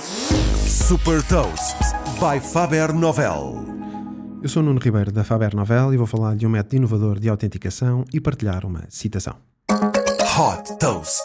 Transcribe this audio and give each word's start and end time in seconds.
Super 0.00 1.22
Toast 1.24 1.76
by 2.18 2.40
Faber 2.40 2.94
Novel. 2.94 3.62
Eu 4.42 4.48
sou 4.48 4.62
Nuno 4.62 4.80
Ribeiro 4.80 5.12
da 5.12 5.22
Faber 5.22 5.54
Novel 5.54 5.92
e 5.92 5.98
vou 5.98 6.06
falar 6.06 6.34
de 6.34 6.46
um 6.46 6.50
método 6.50 6.76
inovador 6.76 7.20
de 7.20 7.28
autenticação 7.28 8.04
e 8.10 8.18
partilhar 8.18 8.64
uma 8.64 8.84
citação. 8.88 9.36
Hot 9.70 10.78
Toast. 10.78 11.20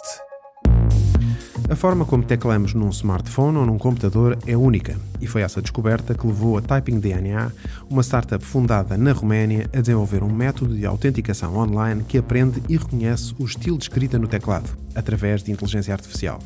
A 1.69 1.75
forma 1.75 2.05
como 2.05 2.23
teclamos 2.23 2.73
num 2.73 2.89
smartphone 2.89 3.57
ou 3.57 3.65
num 3.65 3.77
computador 3.77 4.37
é 4.45 4.57
única, 4.57 4.97
e 5.21 5.27
foi 5.27 5.43
essa 5.43 5.61
descoberta 5.61 6.13
que 6.13 6.27
levou 6.27 6.57
a 6.57 6.61
Typing 6.61 6.99
DNA, 6.99 7.51
uma 7.89 8.03
startup 8.03 8.43
fundada 8.43 8.97
na 8.97 9.13
Roménia, 9.13 9.69
a 9.73 9.79
desenvolver 9.79 10.23
um 10.23 10.31
método 10.31 10.75
de 10.75 10.85
autenticação 10.85 11.55
online 11.57 12.03
que 12.03 12.17
aprende 12.17 12.61
e 12.67 12.75
reconhece 12.75 13.33
o 13.39 13.45
estilo 13.45 13.77
de 13.77 13.85
escrita 13.85 14.19
no 14.19 14.27
teclado, 14.27 14.69
através 14.93 15.41
de 15.41 15.51
inteligência 15.51 15.93
artificial. 15.93 16.39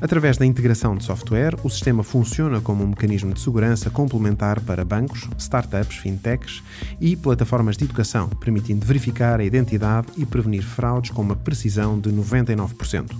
Através 0.00 0.36
da 0.36 0.44
integração 0.44 0.96
de 0.96 1.04
software, 1.04 1.54
o 1.62 1.70
sistema 1.70 2.02
funciona 2.02 2.60
como 2.60 2.84
um 2.84 2.88
mecanismo 2.88 3.32
de 3.32 3.40
segurança 3.40 3.90
complementar 3.90 4.60
para 4.60 4.84
bancos, 4.84 5.28
startups, 5.38 5.96
fintechs 5.96 6.62
e 7.00 7.16
plataformas 7.16 7.76
de 7.76 7.84
educação, 7.84 8.28
permitindo 8.28 8.84
verificar 8.84 9.40
a 9.40 9.44
identidade 9.44 10.08
e 10.16 10.26
prevenir 10.26 10.62
fraudes 10.62 11.10
com 11.10 11.22
uma 11.22 11.36
precisão 11.36 11.98
de 11.98 12.10
99%. 12.10 13.10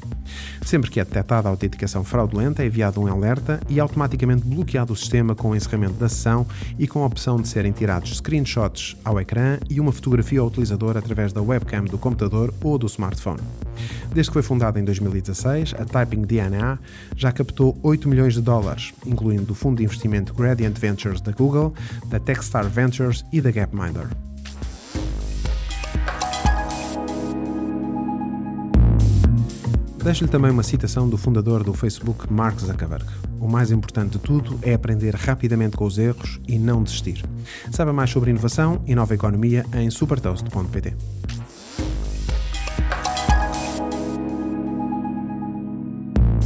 Sempre 0.64 0.90
que 0.90 1.00
é 1.00 1.04
detectada 1.04 1.48
a 1.48 1.50
autenticação 1.50 2.04
fraudulenta, 2.04 2.62
é 2.62 2.66
enviado 2.66 3.00
um 3.00 3.06
alerta 3.06 3.60
e 3.68 3.78
automaticamente 3.78 4.46
bloqueado 4.46 4.92
o 4.92 4.96
sistema 4.96 5.34
com 5.34 5.50
o 5.50 5.56
encerramento 5.56 5.94
da 5.94 6.08
sessão 6.08 6.46
e 6.78 6.86
com 6.86 7.02
a 7.02 7.06
opção 7.06 7.40
de 7.40 7.48
serem 7.48 7.72
tirados 7.72 8.16
screenshots 8.16 8.96
ao 9.04 9.20
ecrã 9.20 9.58
e 9.68 9.80
uma 9.80 9.92
fotografia 9.92 10.40
ao 10.40 10.46
utilizador 10.46 10.96
através 10.96 11.32
da 11.32 11.42
webcam 11.42 11.84
do 11.84 11.98
computador 11.98 12.52
ou 12.62 12.78
do 12.78 12.86
smartphone. 12.86 13.40
Desde 14.12 14.30
que 14.30 14.34
foi 14.34 14.42
fundada 14.42 14.78
em 14.78 14.84
2016, 14.84 15.74
a 15.74 15.84
Typing 15.84 16.22
DNA 16.22 16.78
já 17.16 17.32
captou 17.32 17.76
8 17.82 18.08
milhões 18.08 18.34
de 18.34 18.40
dólares, 18.40 18.92
incluindo 19.04 19.44
do 19.44 19.54
fundo 19.54 19.78
de 19.78 19.84
investimento 19.84 20.34
Gradient 20.34 20.78
Ventures 20.78 21.20
da 21.20 21.32
Google, 21.32 21.74
da 22.06 22.18
Techstar 22.18 22.68
Ventures 22.68 23.24
e 23.32 23.40
da 23.40 23.50
Gapminder. 23.50 24.08
Deixo-lhe 30.04 30.30
também 30.30 30.50
uma 30.50 30.62
citação 30.62 31.08
do 31.08 31.16
fundador 31.16 31.64
do 31.64 31.72
Facebook, 31.72 32.30
Mark 32.30 32.60
Zuckerberg. 32.60 33.06
O 33.40 33.48
mais 33.48 33.70
importante 33.70 34.12
de 34.12 34.18
tudo 34.18 34.58
é 34.60 34.74
aprender 34.74 35.14
rapidamente 35.14 35.78
com 35.78 35.86
os 35.86 35.96
erros 35.96 36.38
e 36.46 36.58
não 36.58 36.82
desistir. 36.82 37.24
Saiba 37.72 37.90
mais 37.90 38.10
sobre 38.10 38.30
inovação 38.30 38.82
e 38.86 38.94
nova 38.94 39.14
economia 39.14 39.64
em 39.72 39.88
supertoast.pt. 39.88 40.94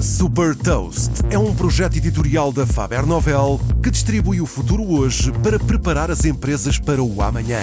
Super 0.01 0.55
Toast 0.55 1.11
é 1.29 1.37
um 1.37 1.53
projeto 1.53 1.97
editorial 1.97 2.53
da 2.53 2.65
Faber 2.65 3.05
Novel 3.05 3.61
que 3.83 3.91
distribui 3.91 4.41
o 4.41 4.47
futuro 4.47 4.89
hoje 4.89 5.33
para 5.43 5.59
preparar 5.59 6.13
as 6.13 6.25
empresas 6.25 6.79
para 6.79 7.03
o 7.03 7.21
amanhã. 7.21 7.59